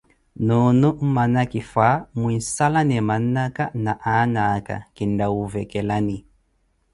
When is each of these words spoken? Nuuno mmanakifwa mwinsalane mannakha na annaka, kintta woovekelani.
Nuuno 0.45 0.89
mmanakifwa 1.01 2.07
mwinsalane 2.19 2.97
mannakha 3.09 3.65
na 3.83 3.93
annaka, 4.21 4.75
kintta 4.95 5.25
woovekelani. 5.33 6.17